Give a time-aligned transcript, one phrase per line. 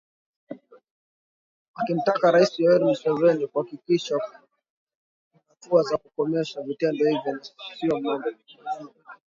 [1.79, 4.39] akimtaka Raisi Yoweri Museveni kuhakikisha kuna
[5.49, 7.39] hatua za kukomesha vitendo hivyo na
[7.79, 8.89] sio maneno pekee